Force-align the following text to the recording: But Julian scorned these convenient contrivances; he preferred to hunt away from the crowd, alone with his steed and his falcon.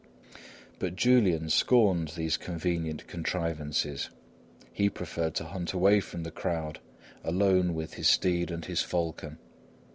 But 0.79 0.95
Julian 0.95 1.47
scorned 1.51 2.07
these 2.15 2.35
convenient 2.35 3.05
contrivances; 3.05 4.09
he 4.73 4.89
preferred 4.89 5.35
to 5.35 5.43
hunt 5.43 5.73
away 5.73 5.99
from 5.99 6.23
the 6.23 6.31
crowd, 6.31 6.79
alone 7.23 7.75
with 7.75 7.93
his 7.93 8.07
steed 8.07 8.49
and 8.49 8.65
his 8.65 8.81
falcon. 8.81 9.37